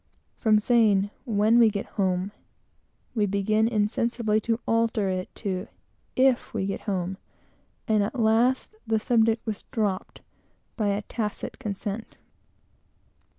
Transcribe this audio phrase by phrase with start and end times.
[0.39, 2.31] From saying "when we get home"
[3.13, 5.67] we began insensibly to alter it to
[6.15, 7.19] "if we get home"
[7.87, 10.21] and at last the subject was dropped
[10.75, 12.17] by a tacit consent.